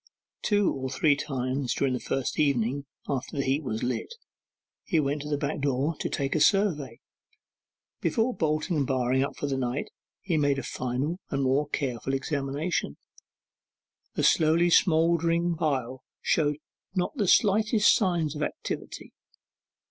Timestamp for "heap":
3.43-3.61